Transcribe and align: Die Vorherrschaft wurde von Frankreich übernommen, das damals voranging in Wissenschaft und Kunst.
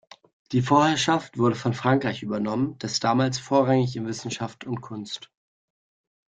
Die 0.51 0.63
Vorherrschaft 0.63 1.37
wurde 1.37 1.53
von 1.55 1.75
Frankreich 1.75 2.23
übernommen, 2.23 2.75
das 2.79 2.99
damals 2.99 3.37
voranging 3.37 3.91
in 4.01 4.07
Wissenschaft 4.07 4.63
und 4.65 4.81
Kunst. 4.81 5.29